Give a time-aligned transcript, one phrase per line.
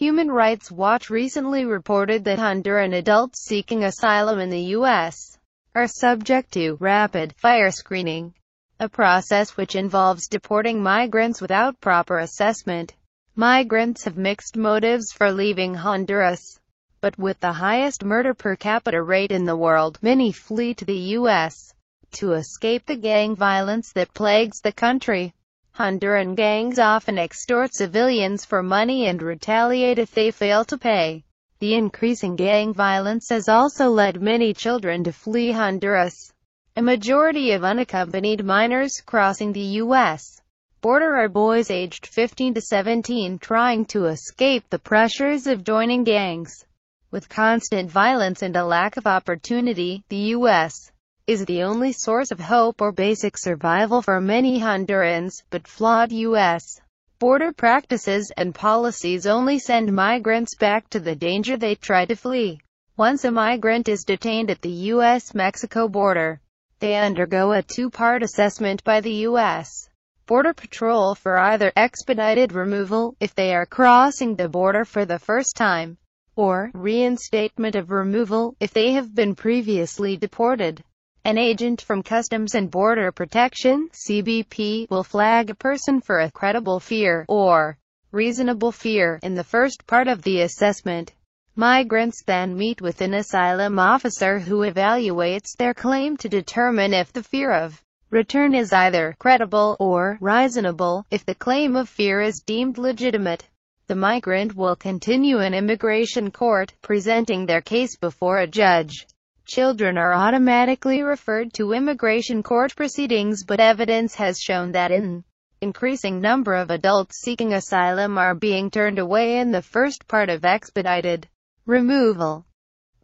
[0.00, 5.36] Human Rights Watch recently reported that Honduran adults seeking asylum in the U.S.
[5.74, 8.32] are subject to rapid fire screening,
[8.78, 12.94] a process which involves deporting migrants without proper assessment.
[13.36, 16.58] Migrants have mixed motives for leaving Honduras,
[17.02, 21.10] but with the highest murder per capita rate in the world, many flee to the
[21.18, 21.74] U.S.
[22.12, 25.34] to escape the gang violence that plagues the country.
[25.80, 31.24] Honduran gangs often extort civilians for money and retaliate if they fail to pay.
[31.58, 36.34] The increasing gang violence has also led many children to flee Honduras.
[36.76, 40.42] A majority of unaccompanied minors crossing the U.S.
[40.82, 46.66] border are boys aged 15 to 17 trying to escape the pressures of joining gangs.
[47.10, 50.92] With constant violence and a lack of opportunity, the U.S
[51.30, 56.80] is the only source of hope or basic survival for many Hondurans, but flawed U.S.
[57.20, 62.58] border practices and policies only send migrants back to the danger they try to flee.
[62.96, 66.40] Once a migrant is detained at the U.S.-Mexico border,
[66.80, 69.88] they undergo a two-part assessment by the U.S.
[70.26, 75.54] Border Patrol for either expedited removal, if they are crossing the border for the first
[75.54, 75.96] time,
[76.34, 80.82] or reinstatement of removal, if they have been previously deported.
[81.22, 86.80] An agent from Customs and Border Protection CBP, will flag a person for a credible
[86.80, 87.76] fear, or
[88.10, 91.12] reasonable fear, in the first part of the assessment.
[91.54, 97.22] Migrants then meet with an asylum officer who evaluates their claim to determine if the
[97.22, 101.04] fear of return is either credible or reasonable.
[101.10, 103.46] If the claim of fear is deemed legitimate,
[103.88, 109.06] the migrant will continue in immigration court, presenting their case before a judge.
[109.50, 115.24] Children are automatically referred to immigration court proceedings but evidence has shown that an
[115.60, 120.44] increasing number of adults seeking asylum are being turned away in the first part of
[120.44, 121.28] expedited
[121.66, 122.46] removal.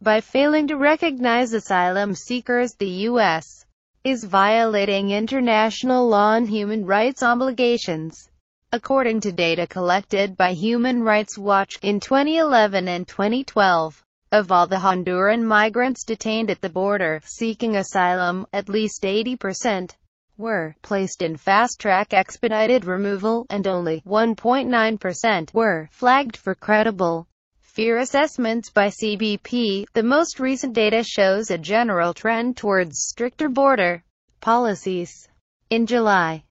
[0.01, 3.65] By failing to recognize asylum seekers the U.S.
[4.05, 8.29] is violating international law and human rights obligations.
[8.71, 14.77] According to data collected by Human Rights Watch, in 2011 and 2012, of all the
[14.77, 19.91] Honduran migrants detained at the border, seeking asylum, at least 80%
[20.37, 27.27] were placed in fast-track expedited removal, and only 1.9% were flagged for credible
[27.61, 29.85] fear assessments by CBP.
[29.93, 34.03] The most recent data shows a general trend towards stricter border
[34.41, 35.27] policies.
[35.69, 36.43] In July,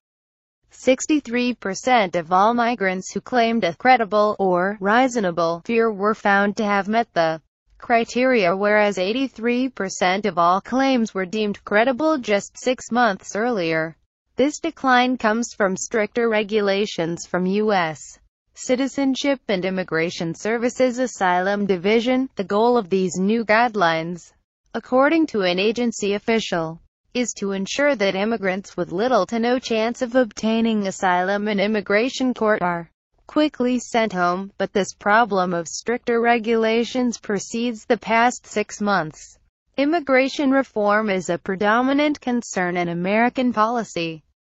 [0.71, 6.87] 63% of all migrants who claimed a credible or reasonable fear were found to have
[6.87, 7.41] met the
[7.77, 13.95] criteria whereas 83% of all claims were deemed credible just six months earlier.
[14.35, 18.19] This decline comes from stricter regulations from U.S.
[18.53, 22.29] Citizenship and Immigration Services Asylum Division.
[22.35, 24.31] The goal of these new guidelines,
[24.73, 26.81] according to an agency official,
[27.13, 32.33] is to ensure that immigrants with little to no chance of obtaining asylum in immigration
[32.33, 32.91] court are
[33.27, 39.37] quickly sent home, but this problem of stricter regulations precedes the past six months.
[39.77, 44.23] Immigration reform is a predominant concern in American policy.